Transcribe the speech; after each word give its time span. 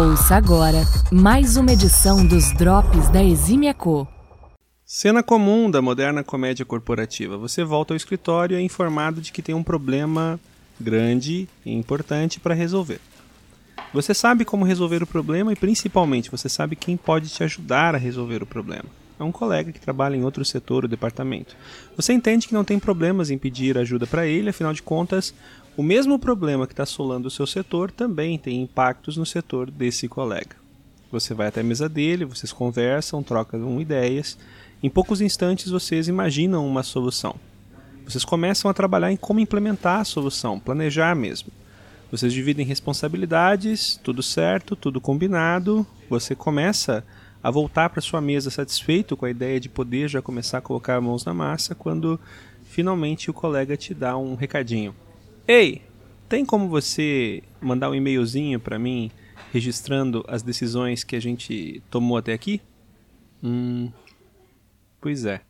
Ouça 0.00 0.34
agora 0.34 0.78
mais 1.12 1.58
uma 1.58 1.72
edição 1.72 2.26
dos 2.26 2.54
Drops 2.54 3.10
da 3.10 3.22
Exímia 3.22 3.74
Co. 3.74 4.08
Cena 4.82 5.22
comum 5.22 5.70
da 5.70 5.82
moderna 5.82 6.24
comédia 6.24 6.64
corporativa. 6.64 7.36
Você 7.36 7.62
volta 7.62 7.92
ao 7.92 7.98
escritório 7.98 8.56
e 8.56 8.58
é 8.58 8.62
informado 8.62 9.20
de 9.20 9.30
que 9.30 9.42
tem 9.42 9.54
um 9.54 9.62
problema 9.62 10.40
grande 10.80 11.46
e 11.66 11.74
importante 11.74 12.40
para 12.40 12.54
resolver. 12.54 12.98
Você 13.92 14.14
sabe 14.14 14.42
como 14.42 14.64
resolver 14.64 15.02
o 15.02 15.06
problema 15.06 15.52
e, 15.52 15.56
principalmente, 15.56 16.30
você 16.30 16.48
sabe 16.48 16.76
quem 16.76 16.96
pode 16.96 17.28
te 17.28 17.44
ajudar 17.44 17.94
a 17.94 17.98
resolver 17.98 18.42
o 18.42 18.46
problema. 18.46 18.88
É 19.20 19.24
um 19.24 19.30
colega 19.30 19.70
que 19.70 19.78
trabalha 19.78 20.16
em 20.16 20.24
outro 20.24 20.42
setor 20.46 20.84
ou 20.84 20.88
departamento. 20.88 21.54
Você 21.94 22.10
entende 22.14 22.48
que 22.48 22.54
não 22.54 22.64
tem 22.64 22.78
problemas 22.78 23.30
em 23.30 23.36
pedir 23.36 23.76
ajuda 23.76 24.06
para 24.06 24.26
ele, 24.26 24.48
afinal 24.48 24.72
de 24.72 24.82
contas, 24.82 25.34
o 25.76 25.82
mesmo 25.82 26.18
problema 26.18 26.66
que 26.66 26.72
está 26.72 26.84
assolando 26.84 27.28
o 27.28 27.30
seu 27.30 27.46
setor 27.46 27.90
também 27.90 28.38
tem 28.38 28.62
impactos 28.62 29.18
no 29.18 29.26
setor 29.26 29.70
desse 29.70 30.08
colega. 30.08 30.56
Você 31.12 31.34
vai 31.34 31.48
até 31.48 31.60
a 31.60 31.64
mesa 31.64 31.86
dele, 31.86 32.24
vocês 32.24 32.50
conversam, 32.50 33.22
trocam 33.22 33.78
ideias. 33.78 34.38
Em 34.82 34.88
poucos 34.88 35.20
instantes 35.20 35.70
vocês 35.70 36.08
imaginam 36.08 36.66
uma 36.66 36.82
solução. 36.82 37.34
Vocês 38.06 38.24
começam 38.24 38.70
a 38.70 38.74
trabalhar 38.74 39.12
em 39.12 39.16
como 39.18 39.38
implementar 39.38 40.00
a 40.00 40.04
solução, 40.04 40.58
planejar 40.58 41.14
mesmo. 41.14 41.52
Vocês 42.10 42.32
dividem 42.32 42.64
responsabilidades, 42.64 44.00
tudo 44.02 44.22
certo, 44.22 44.74
tudo 44.74 44.98
combinado. 44.98 45.86
Você 46.08 46.34
começa 46.34 46.98
a 46.98 47.19
voltar 47.48 47.88
para 47.88 48.02
sua 48.02 48.20
mesa 48.20 48.50
satisfeito 48.50 49.16
com 49.16 49.24
a 49.24 49.30
ideia 49.30 49.60
de 49.60 49.68
poder 49.68 50.08
já 50.08 50.20
começar 50.20 50.58
a 50.58 50.60
colocar 50.60 51.00
mãos 51.00 51.24
na 51.24 51.32
massa 51.32 51.74
quando 51.74 52.18
finalmente 52.64 53.30
o 53.30 53.34
colega 53.34 53.76
te 53.76 53.94
dá 53.94 54.18
um 54.18 54.34
recadinho. 54.34 54.94
Ei, 55.46 55.82
tem 56.28 56.44
como 56.44 56.68
você 56.68 57.42
mandar 57.60 57.88
um 57.88 57.94
e-mailzinho 57.94 58.60
para 58.60 58.78
mim 58.78 59.10
registrando 59.52 60.24
as 60.28 60.42
decisões 60.42 61.02
que 61.02 61.16
a 61.16 61.20
gente 61.20 61.82
tomou 61.88 62.16
até 62.16 62.32
aqui? 62.32 62.60
Hum. 63.42 63.90
Pois 65.00 65.24
é. 65.24 65.40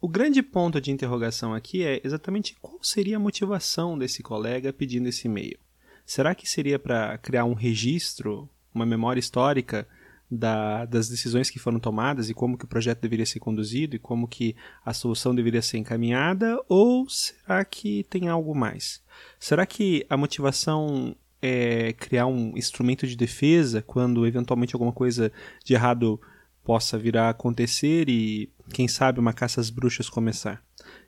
O 0.00 0.08
grande 0.08 0.42
ponto 0.42 0.80
de 0.80 0.92
interrogação 0.92 1.54
aqui 1.54 1.84
é 1.84 2.00
exatamente 2.04 2.56
qual 2.60 2.78
seria 2.82 3.16
a 3.16 3.20
motivação 3.20 3.98
desse 3.98 4.22
colega 4.22 4.72
pedindo 4.72 5.08
esse 5.08 5.26
e-mail. 5.26 5.58
Será 6.04 6.34
que 6.34 6.48
seria 6.48 6.78
para 6.78 7.18
criar 7.18 7.44
um 7.44 7.52
registro, 7.52 8.48
uma 8.74 8.86
memória 8.86 9.20
histórica 9.20 9.88
da, 10.30 10.84
das 10.84 11.08
decisões 11.08 11.48
que 11.48 11.58
foram 11.58 11.80
tomadas 11.80 12.28
e 12.28 12.34
como 12.34 12.58
que 12.58 12.64
o 12.64 12.68
projeto 12.68 13.00
deveria 13.00 13.24
ser 13.24 13.38
conduzido 13.38 13.96
e 13.96 13.98
como 13.98 14.28
que 14.28 14.54
a 14.84 14.92
solução 14.92 15.34
deveria 15.34 15.62
ser 15.62 15.78
encaminhada 15.78 16.62
ou 16.68 17.08
será 17.08 17.64
que 17.64 18.04
tem 18.10 18.28
algo 18.28 18.54
mais? 18.54 19.02
Será 19.38 19.64
que 19.64 20.04
a 20.08 20.16
motivação 20.16 21.16
é 21.40 21.92
criar 21.94 22.26
um 22.26 22.56
instrumento 22.56 23.06
de 23.06 23.16
defesa 23.16 23.80
quando 23.80 24.26
eventualmente 24.26 24.74
alguma 24.74 24.92
coisa 24.92 25.32
de 25.64 25.74
errado 25.74 26.20
possa 26.62 26.98
vir 26.98 27.16
a 27.16 27.30
acontecer 27.30 28.08
e 28.08 28.52
quem 28.74 28.86
sabe 28.86 29.18
uma 29.18 29.32
caça 29.32 29.60
às 29.60 29.70
bruxas 29.70 30.10
começar? 30.10 30.62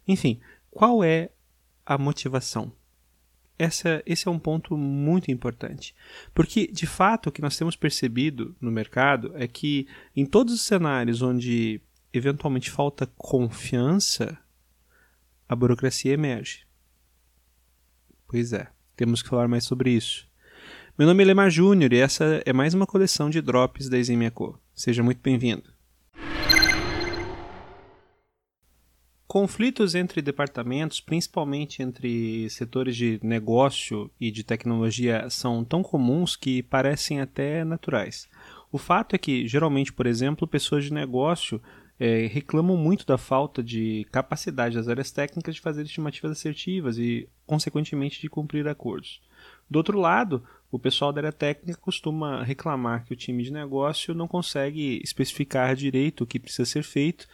Enfim, 0.08 0.40
qual 0.70 1.04
é 1.04 1.30
a 1.84 1.98
motivação? 1.98 2.72
Essa, 3.60 4.02
esse 4.06 4.26
é 4.26 4.30
um 4.30 4.38
ponto 4.38 4.74
muito 4.74 5.30
importante. 5.30 5.94
Porque, 6.32 6.66
de 6.66 6.86
fato, 6.86 7.28
o 7.28 7.32
que 7.32 7.42
nós 7.42 7.58
temos 7.58 7.76
percebido 7.76 8.56
no 8.58 8.70
mercado 8.70 9.32
é 9.34 9.46
que 9.46 9.86
em 10.16 10.24
todos 10.24 10.54
os 10.54 10.62
cenários 10.62 11.20
onde 11.20 11.78
eventualmente 12.10 12.70
falta 12.70 13.06
confiança, 13.18 14.38
a 15.46 15.54
burocracia 15.54 16.12
emerge. 16.12 16.64
Pois 18.26 18.54
é, 18.54 18.66
temos 18.96 19.22
que 19.22 19.28
falar 19.28 19.46
mais 19.46 19.64
sobre 19.64 19.90
isso. 19.90 20.26
Meu 20.96 21.06
nome 21.06 21.22
é 21.22 21.26
Lemar 21.26 21.50
Júnior 21.50 21.92
e 21.92 21.98
essa 21.98 22.42
é 22.46 22.52
mais 22.54 22.72
uma 22.72 22.86
coleção 22.86 23.28
de 23.28 23.42
drops 23.42 23.90
da 23.90 23.98
Eximia 23.98 24.30
Co. 24.30 24.58
Seja 24.74 25.02
muito 25.02 25.20
bem-vindo. 25.22 25.79
Conflitos 29.30 29.94
entre 29.94 30.20
departamentos, 30.20 31.00
principalmente 31.00 31.84
entre 31.84 32.50
setores 32.50 32.96
de 32.96 33.20
negócio 33.22 34.10
e 34.20 34.28
de 34.28 34.42
tecnologia, 34.42 35.30
são 35.30 35.62
tão 35.62 35.84
comuns 35.84 36.34
que 36.34 36.64
parecem 36.64 37.20
até 37.20 37.62
naturais. 37.62 38.28
O 38.72 38.76
fato 38.76 39.14
é 39.14 39.18
que, 39.18 39.46
geralmente, 39.46 39.92
por 39.92 40.08
exemplo, 40.08 40.48
pessoas 40.48 40.82
de 40.82 40.92
negócio 40.92 41.62
é, 41.96 42.26
reclamam 42.26 42.76
muito 42.76 43.06
da 43.06 43.16
falta 43.16 43.62
de 43.62 44.04
capacidade 44.10 44.74
das 44.74 44.88
áreas 44.88 45.12
técnicas 45.12 45.54
de 45.54 45.60
fazer 45.60 45.82
estimativas 45.82 46.32
assertivas 46.32 46.98
e, 46.98 47.28
consequentemente, 47.46 48.20
de 48.20 48.28
cumprir 48.28 48.66
acordos. 48.66 49.22
Do 49.70 49.76
outro 49.76 49.96
lado, 49.96 50.42
o 50.72 50.78
pessoal 50.78 51.12
da 51.12 51.20
área 51.20 51.32
técnica 51.32 51.78
costuma 51.80 52.42
reclamar 52.42 53.04
que 53.04 53.12
o 53.12 53.16
time 53.16 53.44
de 53.44 53.52
negócio 53.52 54.12
não 54.12 54.26
consegue 54.26 55.00
especificar 55.04 55.76
direito 55.76 56.24
o 56.24 56.26
que 56.26 56.40
precisa 56.40 56.64
ser 56.64 56.82
feito 56.82 57.28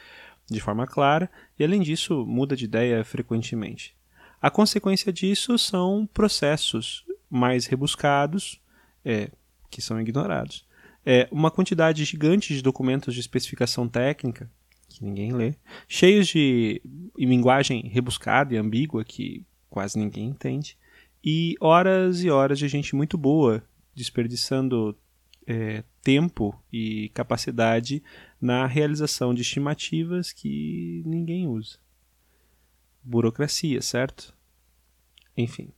de 0.51 0.61
forma 0.61 0.87
clara 0.87 1.31
e, 1.59 1.65
além 1.65 1.83
disso, 1.83 2.25
muda 2.27 2.57
de 2.57 2.65
ideia 2.65 3.05
frequentemente. 3.05 3.97
A 4.41 4.51
consequência 4.51 5.13
disso 5.13 5.59
são 5.59 6.09
processos 6.13 7.05
mais 7.29 7.67
rebuscados, 7.67 8.61
é, 9.05 9.31
que 9.71 9.83
são 9.83 10.01
ignorados. 10.01 10.67
É, 11.05 11.29
uma 11.31 11.51
quantidade 11.51 12.05
gigante 12.05 12.55
de 12.55 12.63
documentos 12.63 13.15
de 13.15 13.21
especificação 13.21 13.89
técnica, 13.89 14.51
que 14.89 15.05
ninguém 15.05 15.33
lê, 15.33 15.55
cheios 15.89 16.29
de 16.29 16.81
linguagem 17.19 17.89
rebuscada 17.89 18.55
e 18.55 18.57
ambígua, 18.57 19.05
que 19.05 19.45
quase 19.69 19.99
ninguém 19.99 20.27
entende, 20.27 20.77
e 21.25 21.55
horas 21.61 22.23
e 22.23 22.31
horas 22.31 22.59
de 22.59 22.69
gente 22.69 22.95
muito 22.95 23.19
boa 23.19 23.63
desperdiçando 23.95 24.97
é, 25.47 25.85
tempo 26.03 26.61
e 26.73 27.11
capacidade 27.11 28.03
na 28.41 28.67
realização 28.67 29.33
de 29.33 29.43
estimativas 29.43 30.33
que 30.33 31.03
ninguém 31.07 31.47
usa. 31.47 31.79
Burocracia, 33.03 33.81
certo? 33.81 34.35
Enfim. 35.37 35.71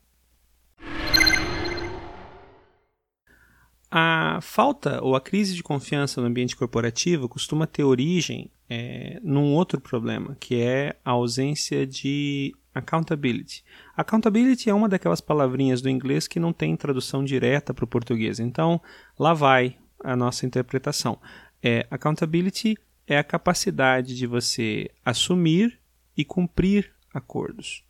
A 3.91 4.39
falta 4.43 5.03
ou 5.03 5.17
a 5.17 5.21
crise 5.21 5.55
de 5.55 5.63
confiança 5.63 6.21
no 6.21 6.27
ambiente 6.27 6.55
corporativo 6.55 7.29
costuma 7.29 7.67
ter 7.67 7.85
origem 7.85 8.51
é, 8.69 9.19
num 9.23 9.55
outro 9.55 9.81
problema, 9.81 10.37
que 10.39 10.61
é 10.61 10.99
a 11.03 11.13
ausência 11.13 11.87
de 11.87 12.55
accountability. 12.79 13.65
Accountability 13.97 14.71
é 14.71 14.75
uma 14.75 14.89
daquelas 14.89 15.21
palavrinhas 15.21 15.81
do 15.83 15.89
inglês 15.89 16.27
que 16.27 16.41
não 16.41 16.53
tem 16.53 16.77
tradução 16.77 17.25
direta 17.25 17.75
para 17.75 17.85
o 17.85 17.89
português, 17.89 18.41
então 18.41 18.81
lá 19.19 19.35
vai 19.35 19.77
a 20.03 20.17
nossa 20.17 20.47
interpretação. 20.47 21.19
É, 21.63 21.87
accountability 21.91 22.77
é 23.07 23.19
a 23.19 23.25
capacidade 23.25 24.17
de 24.17 24.27
você 24.27 24.91
assumir 25.05 25.79
e 26.17 26.25
cumprir 26.25 26.93
acordos. 27.13 27.85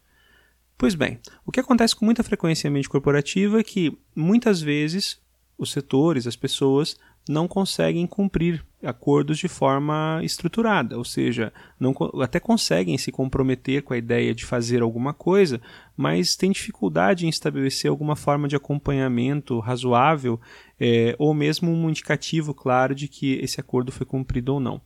Pois 0.76 0.94
bem, 0.94 1.18
o 1.44 1.50
que 1.50 1.60
acontece 1.60 1.94
com 1.94 2.04
muita 2.04 2.22
frequência 2.22 2.66
em 2.66 2.70
ambiente 2.70 2.88
corporativo 2.88 3.58
é 3.58 3.64
que 3.64 3.96
muitas 4.14 4.60
vezes 4.60 5.20
os 5.58 5.72
setores, 5.72 6.26
as 6.26 6.36
pessoas, 6.36 6.96
não 7.28 7.46
conseguem 7.46 8.06
cumprir 8.06 8.64
acordos 8.82 9.38
de 9.38 9.48
forma 9.48 10.20
estruturada, 10.22 10.96
ou 10.96 11.04
seja, 11.04 11.52
não, 11.78 11.94
até 12.22 12.38
conseguem 12.38 12.96
se 12.96 13.10
comprometer 13.10 13.82
com 13.82 13.92
a 13.92 13.98
ideia 13.98 14.34
de 14.34 14.44
fazer 14.44 14.82
alguma 14.82 15.12
coisa, 15.12 15.60
mas 15.96 16.36
têm 16.36 16.52
dificuldade 16.52 17.26
em 17.26 17.28
estabelecer 17.28 17.90
alguma 17.90 18.14
forma 18.14 18.46
de 18.46 18.56
acompanhamento 18.56 19.58
razoável 19.58 20.40
é, 20.78 21.16
ou 21.18 21.34
mesmo 21.34 21.70
um 21.70 21.90
indicativo 21.90 22.54
claro 22.54 22.94
de 22.94 23.08
que 23.08 23.34
esse 23.34 23.60
acordo 23.60 23.90
foi 23.90 24.06
cumprido 24.06 24.54
ou 24.54 24.60
não. 24.60 24.80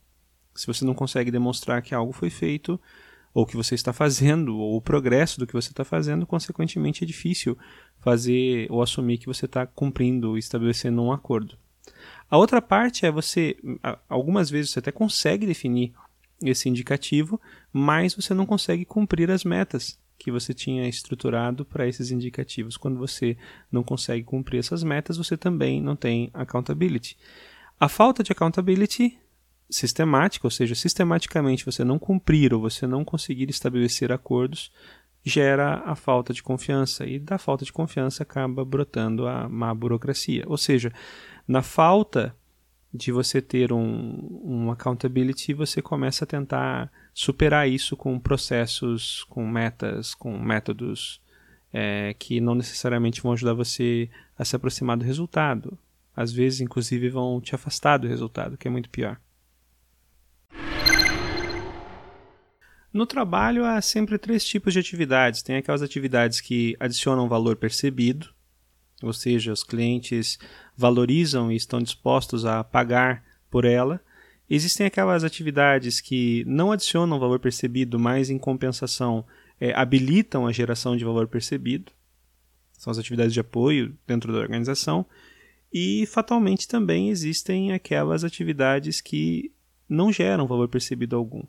Se 0.55 0.67
você 0.67 0.85
não 0.85 0.95
consegue 0.95 1.31
demonstrar 1.31 1.83
que 1.83 1.95
algo 1.95 2.13
foi 2.13 2.31
feito, 2.31 2.81
ou 3.35 3.47
que 3.47 3.57
você 3.57 3.75
está 3.75 3.93
fazendo, 3.93 4.59
ou 4.59 4.77
o 4.77 4.83
progresso 4.83 5.39
do 5.39 5.47
que 5.47 5.55
você 5.55 5.71
está 5.71 5.85
fazendo, 5.85 6.27
consequentemente 6.27 7.03
é 7.03 7.07
difícil 7.07 7.57
fazer 7.99 8.67
ou 8.71 8.83
assumir 8.83 9.19
que 9.19 9.27
você 9.27 9.47
está 9.47 9.67
cumprindo, 9.67 10.37
estabelecendo 10.37 11.03
um 11.03 11.13
acordo. 11.13 11.57
A 12.33 12.39
outra 12.39 12.63
parte 12.63 13.05
é 13.05 13.11
você, 13.11 13.59
algumas 14.09 14.49
vezes 14.49 14.71
você 14.71 14.79
até 14.79 14.91
consegue 14.91 15.45
definir 15.45 15.93
esse 16.43 16.67
indicativo, 16.67 17.39
mas 17.71 18.15
você 18.15 18.33
não 18.33 18.47
consegue 18.47 18.87
cumprir 18.87 19.31
as 19.31 19.45
metas 19.45 20.01
que 20.19 20.33
você 20.33 20.55
tinha 20.55 20.89
estruturado 20.89 21.63
para 21.63 21.87
esses 21.87 22.11
indicativos. 22.11 22.79
Quando 22.79 22.99
você 22.99 23.37
não 23.71 23.83
consegue 23.83 24.25
cumprir 24.25 24.61
essas 24.61 24.83
metas, 24.83 25.19
você 25.19 25.37
também 25.37 25.83
não 25.83 25.95
tem 25.95 26.31
accountability. 26.33 27.19
A 27.79 27.87
falta 27.87 28.23
de 28.23 28.33
accountability 28.33 29.19
sistemática, 29.69 30.47
ou 30.47 30.51
seja, 30.51 30.75
sistematicamente 30.75 31.67
você 31.67 31.85
não 31.85 31.99
cumprir 31.99 32.55
ou 32.55 32.63
você 32.63 32.87
não 32.87 33.05
conseguir 33.05 33.51
estabelecer 33.51 34.11
acordos, 34.11 34.73
gera 35.25 35.83
a 35.85 35.95
falta 35.95 36.33
de 36.33 36.43
confiança 36.43 37.07
e 37.07 37.19
da 37.19 37.39
falta 37.39 37.65
de 37.65 37.73
confiança 37.73 38.23
acaba 38.23 38.65
brotando 38.65 39.27
a 39.27 39.49
má 39.49 39.73
burocracia. 39.73 40.45
Ou 40.47 40.57
seja, 40.57 40.93
na 41.47 41.63
falta 41.63 42.35
de 42.93 43.11
você 43.11 43.41
ter 43.41 43.73
um, 43.73 44.41
um 44.45 44.71
accountability, 44.71 45.55
você 45.55 45.81
começa 45.81 46.25
a 46.25 46.27
tentar 46.27 46.93
superar 47.15 47.69
isso 47.69 47.97
com 47.97 48.19
processos, 48.19 49.25
com 49.25 49.47
metas, 49.47 50.15
com 50.15 50.39
métodos 50.39 51.21
é, 51.73 52.15
que 52.19 52.41
não 52.41 52.55
necessariamente 52.55 53.23
vão 53.23 53.33
ajudar 53.33 53.55
você 53.55 54.11
a 54.39 54.45
se 54.45 54.55
aproximar 54.55 54.97
do 54.97 55.05
resultado. 55.05 55.79
Às 56.15 56.31
vezes, 56.33 56.61
inclusive, 56.61 57.09
vão 57.09 57.41
te 57.41 57.55
afastar 57.55 57.97
do 57.97 58.07
resultado, 58.07 58.59
que 58.59 58.69
é 58.69 58.71
muito 58.71 58.91
pior. 58.91 59.19
No 62.93 63.07
trabalho 63.07 63.65
há 63.65 63.81
sempre 63.81 64.19
três 64.19 64.45
tipos 64.45 64.75
de 64.75 64.79
atividades. 64.79 65.43
Tem 65.43 65.57
aquelas 65.57 65.81
atividades 65.81 66.41
que 66.41 66.77
adicionam 66.79 67.29
valor 67.29 67.57
percebido, 67.57 68.29
ou 69.03 69.13
seja, 69.13 69.53
os 69.53 69.65
clientes 69.65 70.39
valorizam 70.77 71.51
e 71.51 71.57
estão 71.57 71.81
dispostos 71.81 72.45
a 72.45 72.63
pagar 72.63 73.25
por 73.51 73.65
ela. 73.65 74.01
Existem 74.49 74.87
aquelas 74.87 75.25
atividades 75.25 76.01
que 76.01 76.45
não 76.47 76.71
adicionam 76.71 77.19
valor 77.19 77.39
percebido, 77.39 77.99
mas 77.99 78.29
em 78.29 78.39
compensação 78.39 79.25
é, 79.59 79.73
habilitam 79.75 80.47
a 80.47 80.53
geração 80.53 80.95
de 80.95 81.05
valor 81.05 81.27
percebido. 81.27 81.91
São 82.73 82.91
as 82.91 82.99
atividades 82.99 83.33
de 83.33 83.41
apoio 83.41 83.97
dentro 84.07 84.33
da 84.33 84.39
organização. 84.39 85.07
E 85.73 86.05
fatalmente 86.05 86.69
também 86.69 87.09
existem 87.09 87.73
aquelas 87.73 88.25
atividades 88.25 89.01
que 89.01 89.51
não 89.89 90.13
geram 90.13 90.47
valor 90.47 90.69
percebido 90.69 91.17
algum. 91.17 91.43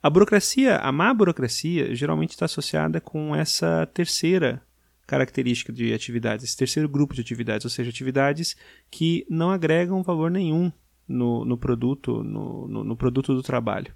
A 0.00 0.08
burocracia, 0.08 0.76
a 0.76 0.92
má 0.92 1.12
burocracia, 1.12 1.94
geralmente 1.94 2.30
está 2.30 2.44
associada 2.44 3.00
com 3.00 3.34
essa 3.34 3.86
terceira 3.92 4.62
característica 5.06 5.72
de 5.72 5.92
atividades, 5.92 6.44
esse 6.44 6.56
terceiro 6.56 6.88
grupo 6.88 7.14
de 7.14 7.22
atividades, 7.22 7.64
ou 7.64 7.70
seja, 7.70 7.90
atividades 7.90 8.54
que 8.90 9.26
não 9.28 9.50
agregam 9.50 10.02
valor 10.02 10.30
nenhum 10.30 10.70
no, 11.08 11.44
no 11.44 11.56
produto, 11.56 12.22
no, 12.22 12.68
no, 12.68 12.84
no, 12.84 12.96
produto 12.96 13.34
do 13.34 13.42
trabalho. 13.42 13.92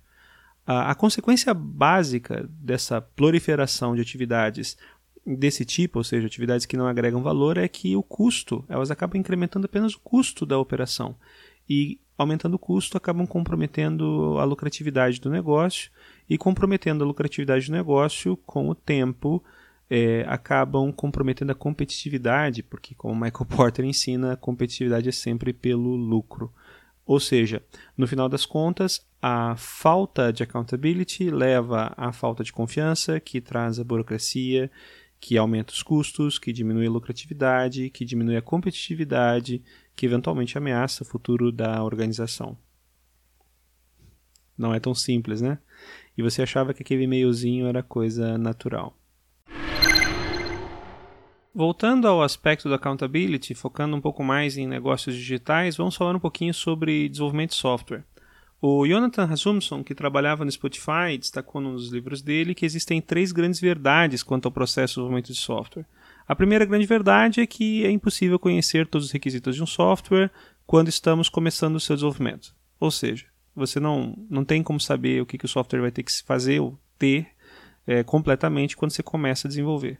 A, 0.66 0.90
a 0.90 0.94
consequência 0.94 1.52
básica 1.52 2.48
dessa 2.50 3.00
proliferação 3.00 3.94
de 3.94 4.00
atividades 4.00 4.76
desse 5.24 5.64
tipo, 5.64 5.98
ou 5.98 6.04
seja, 6.04 6.26
atividades 6.26 6.66
que 6.66 6.76
não 6.76 6.86
agregam 6.86 7.22
valor, 7.22 7.58
é 7.58 7.68
que 7.68 7.94
o 7.94 8.02
custo, 8.02 8.64
elas 8.68 8.90
acabam 8.90 9.20
incrementando 9.20 9.66
apenas 9.66 9.94
o 9.94 10.00
custo 10.00 10.46
da 10.46 10.58
operação. 10.58 11.14
E 11.74 11.98
aumentando 12.18 12.56
o 12.56 12.58
custo, 12.58 12.98
acabam 12.98 13.26
comprometendo 13.26 14.36
a 14.38 14.44
lucratividade 14.44 15.18
do 15.18 15.30
negócio 15.30 15.90
e 16.28 16.36
comprometendo 16.36 17.02
a 17.02 17.06
lucratividade 17.06 17.64
do 17.68 17.72
negócio 17.72 18.36
com 18.44 18.68
o 18.68 18.74
tempo, 18.74 19.42
é, 19.88 20.22
acabam 20.28 20.92
comprometendo 20.92 21.50
a 21.50 21.54
competitividade, 21.54 22.62
porque 22.62 22.94
como 22.94 23.14
Michael 23.14 23.46
Porter 23.56 23.86
ensina, 23.86 24.34
a 24.34 24.36
competitividade 24.36 25.08
é 25.08 25.12
sempre 25.12 25.50
pelo 25.54 25.96
lucro. 25.96 26.52
Ou 27.06 27.18
seja, 27.18 27.62
no 27.96 28.06
final 28.06 28.28
das 28.28 28.44
contas, 28.44 29.00
a 29.20 29.56
falta 29.56 30.30
de 30.30 30.42
accountability 30.42 31.30
leva 31.30 31.94
à 31.96 32.12
falta 32.12 32.44
de 32.44 32.52
confiança, 32.52 33.18
que 33.18 33.40
traz 33.40 33.80
a 33.80 33.84
burocracia, 33.84 34.70
que 35.22 35.38
aumenta 35.38 35.72
os 35.72 35.84
custos, 35.84 36.36
que 36.36 36.52
diminui 36.52 36.88
a 36.88 36.90
lucratividade, 36.90 37.88
que 37.90 38.04
diminui 38.04 38.36
a 38.36 38.42
competitividade, 38.42 39.62
que 39.94 40.04
eventualmente 40.04 40.58
ameaça 40.58 41.04
o 41.04 41.06
futuro 41.06 41.52
da 41.52 41.80
organização. 41.84 42.58
Não 44.58 44.74
é 44.74 44.80
tão 44.80 44.96
simples, 44.96 45.40
né? 45.40 45.60
E 46.18 46.22
você 46.22 46.42
achava 46.42 46.74
que 46.74 46.82
aquele 46.82 47.04
e-mailzinho 47.04 47.68
era 47.68 47.84
coisa 47.84 48.36
natural. 48.36 48.98
Voltando 51.54 52.08
ao 52.08 52.20
aspecto 52.20 52.68
da 52.68 52.74
accountability, 52.74 53.54
focando 53.54 53.94
um 53.94 54.00
pouco 54.00 54.24
mais 54.24 54.56
em 54.56 54.66
negócios 54.66 55.14
digitais, 55.14 55.76
vamos 55.76 55.94
falar 55.94 56.16
um 56.16 56.20
pouquinho 56.20 56.52
sobre 56.52 57.08
desenvolvimento 57.08 57.50
de 57.50 57.56
software. 57.56 58.04
O 58.64 58.86
Jonathan 58.86 59.24
Rasmussen, 59.24 59.82
que 59.82 59.92
trabalhava 59.92 60.44
no 60.44 60.52
Spotify, 60.52 61.18
destacou 61.18 61.60
num 61.60 61.72
dos 61.72 61.90
livros 61.90 62.22
dele 62.22 62.54
que 62.54 62.64
existem 62.64 63.02
três 63.02 63.32
grandes 63.32 63.58
verdades 63.60 64.22
quanto 64.22 64.46
ao 64.46 64.52
processo 64.52 64.92
de 64.92 64.94
desenvolvimento 64.94 65.32
de 65.32 65.34
software. 65.34 65.84
A 66.28 66.36
primeira 66.36 66.64
grande 66.64 66.86
verdade 66.86 67.40
é 67.40 67.46
que 67.46 67.84
é 67.84 67.90
impossível 67.90 68.38
conhecer 68.38 68.86
todos 68.86 69.08
os 69.08 69.12
requisitos 69.12 69.56
de 69.56 69.62
um 69.64 69.66
software 69.66 70.30
quando 70.64 70.86
estamos 70.86 71.28
começando 71.28 71.74
o 71.74 71.80
seu 71.80 71.96
desenvolvimento. 71.96 72.54
Ou 72.78 72.92
seja, 72.92 73.26
você 73.52 73.80
não, 73.80 74.16
não 74.30 74.44
tem 74.44 74.62
como 74.62 74.78
saber 74.78 75.20
o 75.20 75.26
que, 75.26 75.38
que 75.38 75.44
o 75.44 75.48
software 75.48 75.80
vai 75.80 75.90
ter 75.90 76.04
que 76.04 76.12
fazer 76.22 76.60
ou 76.60 76.78
ter 76.96 77.26
é, 77.84 78.04
completamente 78.04 78.76
quando 78.76 78.92
você 78.92 79.02
começa 79.02 79.48
a 79.48 79.50
desenvolver. 79.50 79.98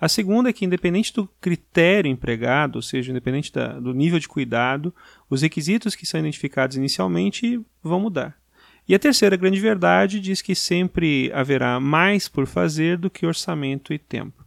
A 0.00 0.08
segunda 0.08 0.50
é 0.50 0.52
que, 0.52 0.64
independente 0.64 1.12
do 1.12 1.26
critério 1.40 2.10
empregado, 2.10 2.76
ou 2.76 2.82
seja, 2.82 3.10
independente 3.10 3.52
da, 3.52 3.78
do 3.78 3.94
nível 3.94 4.18
de 4.18 4.28
cuidado, 4.28 4.94
os 5.28 5.42
requisitos 5.42 5.94
que 5.94 6.04
são 6.04 6.20
identificados 6.20 6.76
inicialmente 6.76 7.60
vão 7.82 8.00
mudar. 8.00 8.36
E 8.88 8.94
a 8.94 8.98
terceira 8.98 9.36
grande 9.36 9.58
verdade 9.58 10.20
diz 10.20 10.40
que 10.40 10.54
sempre 10.54 11.32
haverá 11.32 11.80
mais 11.80 12.28
por 12.28 12.46
fazer 12.46 12.98
do 12.98 13.10
que 13.10 13.26
orçamento 13.26 13.92
e 13.92 13.98
tempo. 13.98 14.44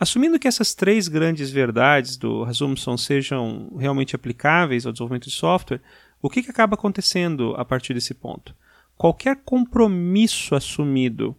Assumindo 0.00 0.38
que 0.38 0.48
essas 0.48 0.74
três 0.74 1.06
grandes 1.06 1.50
verdades 1.50 2.16
do 2.16 2.42
Rasmussen 2.42 2.96
sejam 2.96 3.76
realmente 3.78 4.16
aplicáveis 4.16 4.86
ao 4.86 4.92
desenvolvimento 4.92 5.28
de 5.28 5.34
software, 5.34 5.80
o 6.22 6.30
que, 6.30 6.42
que 6.42 6.50
acaba 6.50 6.74
acontecendo 6.74 7.54
a 7.56 7.64
partir 7.64 7.94
desse 7.94 8.14
ponto? 8.14 8.54
Qualquer 8.96 9.36
compromisso 9.44 10.54
assumido 10.54 11.36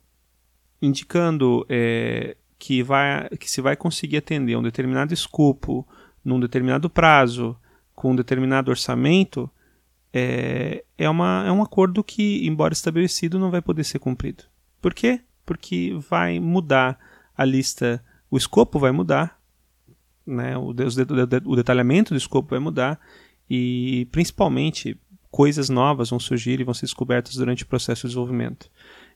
indicando 0.81 1.66
é, 1.68 2.38
que, 2.59 2.83
vai, 2.83 3.29
que 3.29 3.50
se 3.50 3.61
vai 3.61 3.77
conseguir 3.77 4.17
atender 4.17 4.57
um 4.57 4.61
determinado 4.61 5.13
escopo, 5.13 5.88
num 6.23 6.39
determinado 6.39 6.89
prazo, 6.89 7.57
com 7.95 8.11
um 8.11 8.15
determinado 8.15 8.69
orçamento, 8.69 9.50
é, 10.13 10.83
é, 10.97 11.09
uma, 11.09 11.45
é 11.47 11.51
um 11.51 11.63
acordo 11.63 12.03
que, 12.03 12.45
embora 12.45 12.73
estabelecido, 12.73 13.39
não 13.39 13.50
vai 13.50 13.61
poder 13.61 13.85
ser 13.85 14.00
cumprido. 14.00 14.44
Por 14.81 14.94
quê? 14.94 15.21
Porque 15.45 15.97
vai 16.09 16.39
mudar 16.39 17.00
a 17.35 17.45
lista, 17.45 18.03
o 18.29 18.38
escopo 18.38 18.77
vai 18.77 18.91
mudar, 18.91 19.39
né, 20.27 20.57
o, 20.57 20.73
o 21.45 21.56
detalhamento 21.56 22.13
do 22.13 22.17
escopo 22.17 22.50
vai 22.50 22.59
mudar 22.59 23.00
e, 23.50 24.07
principalmente, 24.11 25.00
coisas 25.31 25.69
novas 25.69 26.09
vão 26.09 26.19
surgir 26.19 26.59
e 26.59 26.63
vão 26.63 26.73
ser 26.73 26.85
descobertas 26.85 27.35
durante 27.35 27.63
o 27.63 27.67
processo 27.67 28.01
de 28.01 28.09
desenvolvimento. 28.09 28.69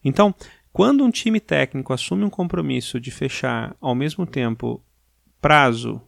Então, 0.03 0.33
quando 0.73 1.05
um 1.05 1.11
time 1.11 1.39
técnico 1.39 1.93
assume 1.93 2.25
um 2.25 2.29
compromisso 2.31 2.99
de 2.99 3.11
fechar 3.11 3.77
ao 3.79 3.93
mesmo 3.93 4.25
tempo 4.25 4.83
prazo, 5.39 6.01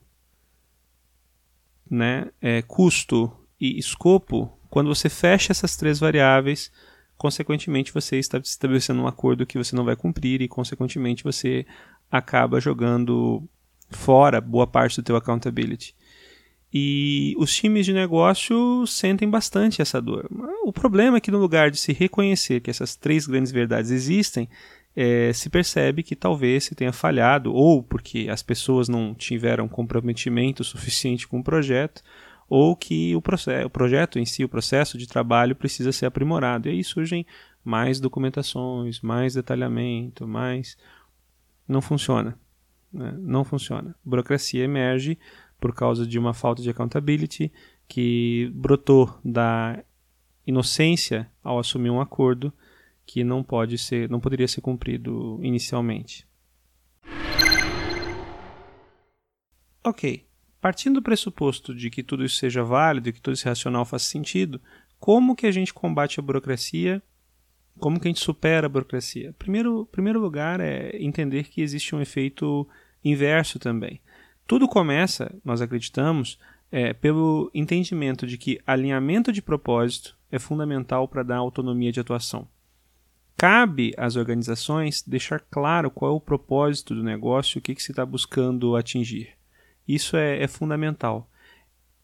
né, 1.90 2.32
é, 2.42 2.64
custo 2.64 3.32
e 3.62 3.78
escopo, 3.78 4.58
quando 4.68 4.88
você 4.88 5.08
fecha 5.08 5.52
essas 5.52 5.78
três 5.78 6.00
variáveis, 6.00 6.72
consequentemente 7.16 7.94
você 7.94 8.18
está 8.18 8.40
estabelecendo 8.40 9.04
um 9.04 9.08
acordo 9.08 9.46
que 9.46 9.58
você 9.58 9.76
não 9.76 9.86
vai 9.86 9.96
cumprir 9.96 10.42
e 10.42 10.48
consequentemente 10.48 11.24
você 11.24 11.64
acaba 12.10 12.60
jogando 12.60 13.48
fora 13.92 14.42
boa 14.42 14.66
parte 14.66 15.00
do 15.00 15.04
teu 15.04 15.16
accountability. 15.16 15.96
E 16.78 17.34
os 17.38 17.56
times 17.56 17.86
de 17.86 17.94
negócio 17.94 18.86
sentem 18.86 19.30
bastante 19.30 19.82
essa 19.82 20.02
dor. 20.02 20.28
O 20.66 20.74
problema 20.74 21.16
é 21.16 21.22
que, 21.22 21.32
no 21.32 21.40
lugar 21.40 21.72
de 21.72 21.78
se 21.78 21.94
reconhecer 21.94 22.60
que 22.60 22.70
essas 22.70 22.98
três 22.98 23.26
grandes 23.26 23.50
verdades 23.50 23.92
existem, 23.92 24.50
é, 24.94 25.32
se 25.32 25.50
percebe 25.50 26.04
que 26.04 26.18
talvez 26.18 26.66
se 26.66 26.76
tenha 26.76 26.92
falhado, 26.92 27.54
ou 27.54 27.82
porque 27.82 28.28
as 28.30 28.44
pessoas 28.44 28.90
não 28.90 29.16
tiveram 29.16 29.70
comprometimento 29.70 30.66
suficiente 30.66 31.26
com 31.30 31.40
o 31.40 31.44
projeto, 31.44 32.04
ou 32.50 32.76
que 32.76 33.16
o, 33.16 33.20
o 33.20 33.70
projeto 33.70 34.20
em 34.20 34.26
si, 34.26 34.44
o 34.44 34.50
processo 34.50 34.98
de 34.98 35.08
trabalho, 35.08 35.56
precisa 35.56 35.94
ser 35.94 36.08
aprimorado. 36.08 36.68
E 36.68 36.74
aí 36.74 36.84
surgem 36.84 37.26
mais 37.64 38.02
documentações, 38.02 39.00
mais 39.00 39.34
detalhamento, 39.34 40.28
mais. 40.28 40.78
Não 41.66 41.82
funciona. 41.82 42.38
Né? 42.92 43.16
Não 43.18 43.46
funciona. 43.46 43.96
Burocracia 44.04 44.66
emerge 44.66 45.18
por 45.60 45.74
causa 45.74 46.06
de 46.06 46.20
uma 46.20 46.34
falta 46.34 46.62
de 46.62 46.70
accountability 46.70 47.52
que 47.88 48.52
brotou 48.54 49.18
da 49.24 49.84
inocência 50.46 51.30
ao 51.44 51.60
assumir 51.60 51.90
um 51.90 52.02
acordo 52.02 52.54
que 53.06 53.24
não 53.24 53.44
pode 53.44 53.78
ser, 53.78 54.10
não 54.10 54.20
poderia 54.20 54.48
ser 54.48 54.62
cumprido 54.62 55.40
inicialmente. 55.44 56.28
Ok, 59.84 60.26
partindo 60.60 60.96
do 60.96 61.04
pressuposto 61.04 61.76
de 61.76 61.92
que 61.92 62.02
tudo 62.02 62.26
isso 62.26 62.38
seja 62.38 62.64
válido 62.64 63.10
e 63.10 63.14
que 63.14 63.22
todo 63.22 63.34
esse 63.34 63.46
racional 63.46 63.86
faça 63.86 64.06
sentido, 64.06 64.60
como 65.00 65.36
que 65.36 65.46
a 65.46 65.52
gente 65.52 65.74
combate 65.74 66.20
a 66.20 66.24
burocracia? 66.24 67.04
Como 67.78 68.00
que 68.00 68.08
a 68.08 68.10
gente 68.10 68.24
supera 68.24 68.66
a 68.66 68.70
burocracia? 68.70 69.36
Primeiro, 69.38 69.86
primeiro 69.92 70.20
lugar 70.20 70.60
é 70.60 70.98
entender 70.98 71.44
que 71.44 71.62
existe 71.62 71.94
um 71.94 72.02
efeito 72.02 72.68
inverso 73.04 73.60
também. 73.60 74.02
Tudo 74.48 74.68
começa, 74.68 75.34
nós 75.44 75.62
acreditamos, 75.62 76.40
é, 76.72 76.94
pelo 76.94 77.50
entendimento 77.54 78.28
de 78.28 78.38
que 78.38 78.60
alinhamento 78.66 79.32
de 79.32 79.42
propósito 79.42 80.16
é 80.32 80.38
fundamental 80.38 81.08
para 81.08 81.24
dar 81.24 81.38
autonomia 81.38 81.92
de 81.92 82.00
atuação. 82.00 82.48
Cabe 83.38 83.94
às 83.98 84.16
organizações 84.16 85.04
deixar 85.06 85.40
claro 85.40 85.92
qual 85.92 86.12
é 86.12 86.16
o 86.16 86.22
propósito 86.22 86.96
do 86.96 87.04
negócio 87.04 87.60
o 87.60 87.62
que, 87.62 87.76
que 87.76 87.84
se 87.84 87.92
está 87.92 88.06
buscando 88.06 88.76
atingir. 88.76 89.30
Isso 89.88 90.16
é, 90.16 90.42
é 90.42 90.48
fundamental. 90.48 91.30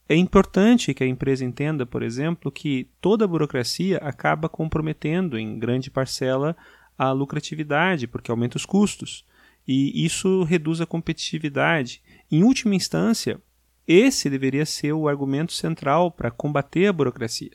É 0.10 0.16
importante 0.16 0.94
que 0.94 1.04
a 1.04 1.08
empresa 1.08 1.46
entenda, 1.46 1.86
por 1.86 2.04
exemplo, 2.04 2.52
que 2.52 2.90
toda 3.00 3.24
a 3.24 3.28
burocracia 3.28 3.98
acaba 4.00 4.50
comprometendo 4.50 5.40
em 5.40 5.58
grande 5.58 5.90
parcela 5.90 6.56
a 6.98 7.12
lucratividade, 7.12 8.08
porque 8.08 8.30
aumenta 8.30 8.58
os 8.58 8.66
custos. 8.66 9.26
E 9.66 10.04
isso 10.04 10.44
reduz 10.44 10.82
a 10.82 10.86
competitividade 10.86 12.02
em 12.32 12.44
última 12.44 12.76
instância, 12.76 13.40
Esse 13.88 14.30
deveria 14.30 14.66
ser 14.66 14.94
o 14.94 15.08
argumento 15.08 15.52
central 15.52 16.12
para 16.12 16.32
combater 16.32 16.88
a 16.88 16.94
burocracia. 16.94 17.52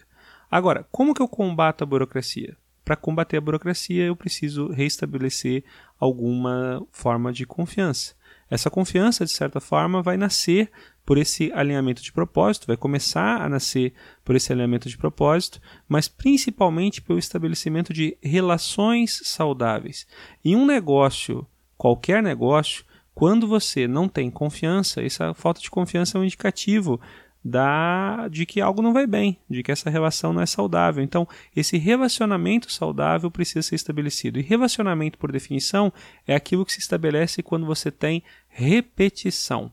Agora, 0.51 0.87
como 0.91 1.15
que 1.15 1.23
eu 1.23 1.29
combato 1.29 1.83
a 1.83 1.87
burocracia? 1.87 2.57
Para 2.85 2.97
combater 2.97 3.39
a 3.39 3.41
burocracia, 3.41 4.05
eu 4.05 4.15
preciso 4.15 4.69
reestabelecer 4.69 5.65
alguma 5.99 6.87
forma 6.93 7.33
de 7.33 7.47
confiança. 7.47 8.15
Essa 8.49 8.71
confiança, 8.71 9.25
de 9.25 9.33
certa 9.33 9.61
forma, 9.61 10.03
vai 10.03 10.17
nascer 10.17 10.71
por 11.05 11.19
esse 11.19 11.51
alinhamento 11.53 12.03
de 12.03 12.13
propósito, 12.13 12.67
vai 12.67 12.77
começar 12.77 13.41
a 13.41 13.49
nascer 13.49 13.93
por 14.25 14.37
esse 14.37 14.53
alinhamento 14.53 14.89
de 14.89 14.99
propósito, 14.99 15.61
mas 15.89 16.07
principalmente 16.07 17.01
pelo 17.01 17.19
estabelecimento 17.19 17.93
de 17.93 18.17
relações 18.23 19.21
saudáveis. 19.25 20.07
Em 20.45 20.55
um 20.55 20.67
negócio, 20.67 21.47
qualquer 21.77 22.23
negócio, 22.23 22.85
quando 23.17 23.49
você 23.49 23.89
não 23.89 24.11
tem 24.11 24.31
confiança, 24.31 25.03
essa 25.03 25.33
falta 25.33 25.59
de 25.59 25.71
confiança 25.71 26.19
é 26.19 26.21
um 26.21 26.25
indicativo 26.25 27.01
da 27.43 28.29
de 28.29 28.45
que 28.45 28.61
algo 28.61 28.83
não 28.83 28.93
vai 28.93 29.07
bem, 29.07 29.39
de 29.49 29.63
que 29.63 29.73
essa 29.73 29.89
relação 29.89 30.35
não 30.35 30.43
é 30.43 30.45
saudável. 30.45 31.03
Então, 31.03 31.27
esse 31.57 31.79
relacionamento 31.79 32.71
saudável 32.71 33.31
precisa 33.31 33.63
ser 33.63 33.75
estabelecido. 33.75 34.39
E 34.39 34.43
relacionamento, 34.43 35.17
por 35.17 35.33
definição, 35.33 35.91
é 36.27 36.35
aquilo 36.35 36.67
que 36.67 36.75
se 36.75 36.79
estabelece 36.79 37.43
quando 37.43 37.65
você 37.65 37.91
tem 37.91 38.23
repetição. 38.49 39.73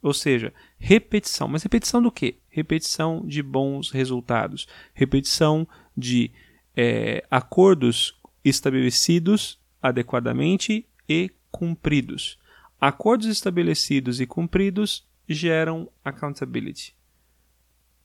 Ou 0.00 0.14
seja, 0.14 0.50
repetição. 0.78 1.46
Mas 1.46 1.64
repetição 1.64 2.00
do 2.00 2.10
quê? 2.10 2.36
Repetição 2.48 3.22
de 3.26 3.42
bons 3.42 3.90
resultados. 3.90 4.66
Repetição 4.94 5.68
de 5.94 6.30
é, 6.74 7.22
acordos 7.30 8.18
estabelecidos 8.42 9.58
adequadamente 9.82 10.86
e 11.06 11.30
cumpridos. 11.50 12.38
Acordos 12.80 13.26
estabelecidos 13.26 14.20
e 14.20 14.26
cumpridos 14.26 15.06
geram 15.28 15.90
accountability. 16.04 16.94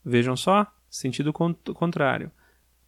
Vejam 0.03 0.35
só, 0.35 0.67
sentido 0.89 1.31
contrário. 1.31 2.31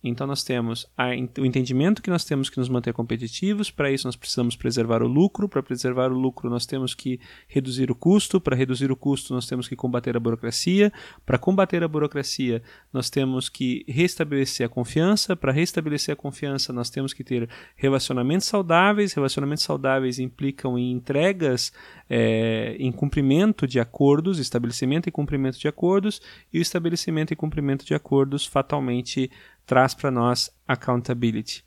Então 0.09 0.27
nós 0.27 0.43
temos 0.43 0.87
a, 0.95 1.07
o 1.39 1.45
entendimento 1.45 2.01
que 2.01 2.11
nós 2.11 2.23
temos 2.23 2.49
que 2.49 2.59
nos 2.59 2.69
manter 2.69 2.93
competitivos, 2.93 3.71
para 3.71 3.91
isso 3.91 4.07
nós 4.07 4.15
precisamos 4.15 4.55
preservar 4.55 5.01
o 5.01 5.07
lucro, 5.07 5.49
para 5.49 5.63
preservar 5.63 6.11
o 6.11 6.17
lucro 6.17 6.47
nós 6.49 6.65
temos 6.65 6.93
que 6.93 7.19
reduzir 7.47 7.89
o 7.89 7.95
custo, 7.95 8.39
para 8.39 8.55
reduzir 8.55 8.91
o 8.91 8.95
custo 8.95 9.33
nós 9.33 9.47
temos 9.47 9.67
que 9.67 9.75
combater 9.75 10.15
a 10.15 10.19
burocracia, 10.19 10.93
para 11.25 11.39
combater 11.39 11.83
a 11.83 11.87
burocracia 11.87 12.61
nós 12.93 13.09
temos 13.09 13.49
que 13.49 13.83
restabelecer 13.87 14.67
a 14.67 14.69
confiança, 14.69 15.35
para 15.35 15.51
restabelecer 15.51 16.13
a 16.13 16.15
confiança 16.15 16.71
nós 16.71 16.91
temos 16.91 17.11
que 17.11 17.23
ter 17.23 17.49
relacionamentos 17.75 18.45
saudáveis, 18.45 19.13
relacionamentos 19.13 19.63
saudáveis 19.63 20.19
implicam 20.19 20.77
em 20.77 20.91
entregas, 20.91 21.73
é, 22.07 22.75
em 22.77 22.91
cumprimento 22.91 23.65
de 23.65 23.79
acordos, 23.79 24.37
estabelecimento 24.37 25.09
e 25.09 25.11
cumprimento 25.11 25.57
de 25.57 25.67
acordos, 25.67 26.21
e 26.53 26.59
o 26.59 26.61
estabelecimento 26.61 27.33
e 27.33 27.35
cumprimento 27.35 27.83
de 27.83 27.95
acordos 27.95 28.45
fatalmente 28.45 29.31
traz 29.65 29.93
para 29.93 30.11
nós 30.11 30.49
accountability. 30.67 31.63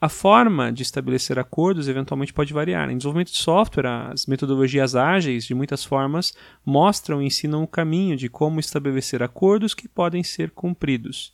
A 0.00 0.08
forma 0.08 0.72
de 0.72 0.82
estabelecer 0.82 1.38
acordos 1.38 1.86
eventualmente 1.86 2.32
pode 2.32 2.52
variar. 2.52 2.90
Em 2.90 2.96
desenvolvimento 2.96 3.30
de 3.30 3.38
software, 3.38 3.86
as 3.86 4.26
metodologias 4.26 4.96
ágeis, 4.96 5.44
de 5.44 5.54
muitas 5.54 5.84
formas, 5.84 6.34
mostram 6.66 7.22
e 7.22 7.26
ensinam 7.26 7.62
o 7.62 7.68
caminho 7.68 8.16
de 8.16 8.28
como 8.28 8.58
estabelecer 8.58 9.22
acordos 9.22 9.74
que 9.74 9.86
podem 9.86 10.24
ser 10.24 10.50
cumpridos. 10.50 11.32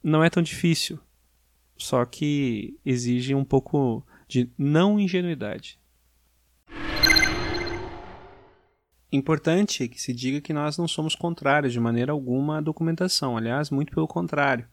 Não 0.00 0.22
é 0.22 0.30
tão 0.30 0.44
difícil, 0.44 1.00
só 1.76 2.04
que 2.04 2.78
exige 2.84 3.34
um 3.34 3.44
pouco 3.44 4.06
de 4.28 4.48
não 4.56 5.00
ingenuidade. 5.00 5.76
Importante 9.12 9.88
que 9.88 10.00
se 10.00 10.12
diga 10.12 10.40
que 10.40 10.52
nós 10.52 10.76
não 10.76 10.88
somos 10.88 11.14
contrários 11.14 11.72
de 11.72 11.78
maneira 11.78 12.12
alguma 12.12 12.58
à 12.58 12.60
documentação, 12.60 13.36
aliás, 13.36 13.70
muito 13.70 13.92
pelo 13.92 14.08
contrário. 14.08 14.66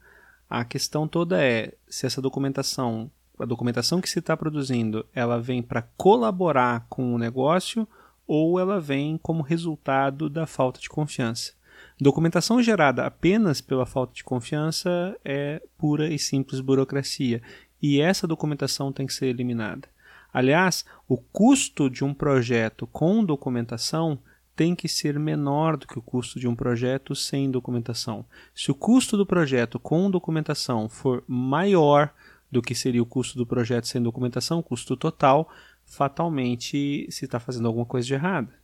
A 0.50 0.66
questão 0.66 1.08
toda 1.08 1.42
é 1.42 1.74
se 1.88 2.06
essa 2.06 2.22
documentação, 2.22 3.12
a 3.40 3.46
documentação 3.46 4.02
que 4.02 4.10
se 4.10 4.20
está 4.20 4.36
produzindo, 4.36 5.06
ela 5.14 5.40
vem 5.40 5.62
para 5.62 5.84
colaborar 5.96 6.86
com 6.90 7.14
o 7.14 7.18
negócio 7.18 7.88
ou 8.26 8.60
ela 8.60 8.80
vem 8.80 9.18
como 9.18 9.44
resultado 9.44 10.30
da 10.30 10.48
falta 10.48 10.80
de 10.80 10.90
confiança. 10.90 11.54
Documentação 12.00 12.62
gerada 12.62 13.06
apenas 13.06 13.62
pela 13.62 13.86
falta 13.86 14.14
de 14.14 14.24
confiança 14.24 15.16
é 15.24 15.62
pura 15.78 16.08
e 16.12 16.18
simples 16.18 16.60
burocracia, 16.60 17.42
e 17.82 18.00
essa 18.02 18.26
documentação 18.26 18.92
tem 18.92 19.06
que 19.06 19.14
ser 19.14 19.28
eliminada. 19.28 19.93
Aliás, 20.34 20.84
o 21.08 21.16
custo 21.18 21.90
de 21.90 22.04
um 22.04 22.14
projeto 22.14 22.88
com 22.88 23.24
documentação 23.24 24.18
tem 24.56 24.76
que 24.76 24.88
ser 24.88 25.20
menor 25.20 25.78
do 25.78 25.88
que 25.88 25.98
o 25.98 26.02
custo 26.02 26.40
de 26.40 26.48
um 26.48 26.56
projeto 26.56 27.16
sem 27.16 27.50
documentação. 27.50 28.26
Se 28.54 28.72
o 28.72 28.76
custo 28.76 29.16
do 29.16 29.26
projeto 29.26 29.80
com 29.80 30.10
documentação 30.10 30.90
for 30.90 31.24
maior 31.28 32.14
do 32.52 32.62
que 32.62 32.76
seria 32.76 33.02
o 33.02 33.06
custo 33.06 33.38
do 33.38 33.48
projeto 33.48 33.88
sem 33.88 34.02
documentação, 34.02 34.62
custo 34.62 34.96
total, 34.96 35.50
fatalmente 35.86 37.08
se 37.10 37.26
está 37.26 37.40
fazendo 37.40 37.68
alguma 37.68 37.86
coisa 37.86 38.08
de 38.08 38.14
errada. 38.14 38.63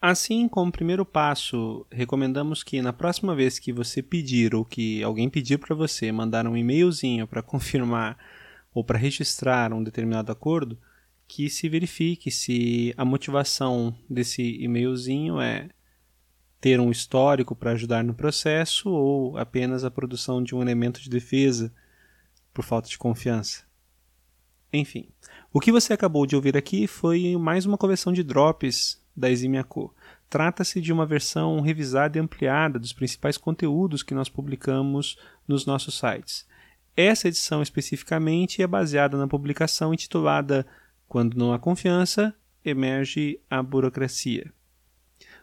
Assim, 0.00 0.48
como 0.48 0.72
primeiro 0.72 1.04
passo, 1.04 1.86
recomendamos 1.90 2.62
que 2.62 2.80
na 2.80 2.90
próxima 2.90 3.34
vez 3.34 3.58
que 3.58 3.70
você 3.70 4.02
pedir 4.02 4.54
ou 4.54 4.64
que 4.64 5.02
alguém 5.02 5.28
pedir 5.28 5.58
para 5.58 5.74
você 5.74 6.10
mandar 6.10 6.46
um 6.46 6.56
e-mailzinho 6.56 7.26
para 7.26 7.42
confirmar 7.44 8.16
ou 8.72 8.82
para 8.82 8.98
registrar 8.98 9.74
um 9.74 9.82
determinado 9.84 10.32
acordo, 10.32 10.78
que 11.28 11.50
se 11.50 11.68
verifique 11.68 12.30
se 12.30 12.94
a 12.96 13.04
motivação 13.04 13.94
desse 14.08 14.42
e-mailzinho 14.42 15.38
é 15.38 15.68
ter 16.60 16.80
um 16.80 16.90
histórico 16.90 17.54
para 17.54 17.72
ajudar 17.72 18.02
no 18.02 18.14
processo 18.14 18.88
ou 18.88 19.36
apenas 19.36 19.84
a 19.84 19.90
produção 19.90 20.42
de 20.42 20.54
um 20.54 20.62
elemento 20.62 21.00
de 21.00 21.10
defesa 21.10 21.72
por 22.54 22.64
falta 22.64 22.88
de 22.88 22.96
confiança. 22.96 23.64
Enfim, 24.72 25.08
o 25.52 25.60
que 25.60 25.72
você 25.72 25.92
acabou 25.92 26.26
de 26.26 26.36
ouvir 26.36 26.56
aqui 26.56 26.86
foi 26.86 27.36
mais 27.36 27.66
uma 27.66 27.76
coleção 27.76 28.12
de 28.12 28.22
drops 28.22 28.99
da 29.16 29.30
Eximia 29.30 29.64
Co. 29.64 29.94
Trata-se 30.28 30.80
de 30.80 30.92
uma 30.92 31.04
versão 31.04 31.60
revisada 31.60 32.16
e 32.16 32.20
ampliada 32.20 32.78
dos 32.78 32.92
principais 32.92 33.36
conteúdos 33.36 34.02
que 34.02 34.14
nós 34.14 34.28
publicamos 34.28 35.18
nos 35.46 35.66
nossos 35.66 35.98
sites. 35.98 36.46
Essa 36.96 37.28
edição 37.28 37.62
especificamente 37.62 38.62
é 38.62 38.66
baseada 38.66 39.16
na 39.16 39.26
publicação 39.26 39.92
intitulada 39.92 40.66
Quando 41.08 41.36
não 41.36 41.52
há 41.52 41.58
confiança, 41.58 42.34
emerge 42.64 43.40
a 43.48 43.62
burocracia. 43.62 44.52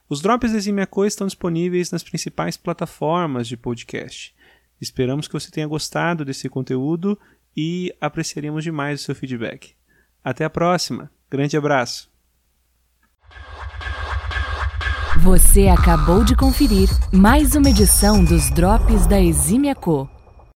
Os 0.09 0.21
drops 0.21 0.51
da 0.51 0.57
Eximia 0.57 0.87
Co 0.87 1.05
estão 1.05 1.27
disponíveis 1.27 1.91
nas 1.91 2.03
principais 2.03 2.55
plataformas 2.55 3.47
de 3.47 3.57
podcast. 3.57 4.33
Esperamos 4.79 5.27
que 5.27 5.33
você 5.33 5.51
tenha 5.51 5.67
gostado 5.67 6.23
desse 6.23 6.47
conteúdo 6.47 7.19
e 7.55 7.93
apreciaríamos 7.99 8.63
demais 8.63 9.01
o 9.01 9.03
seu 9.03 9.15
feedback. 9.15 9.73
Até 10.23 10.45
a 10.45 10.49
próxima. 10.49 11.11
Grande 11.29 11.57
abraço. 11.57 12.16
Você 15.23 15.67
acabou 15.67 16.23
de 16.23 16.35
conferir 16.35 16.87
mais 17.11 17.55
uma 17.55 17.71
edição 17.71 18.23
dos 18.23 18.51
Drops 18.51 19.07
da 19.07 19.19
Exímia 19.19 19.73
Co. 19.73 20.07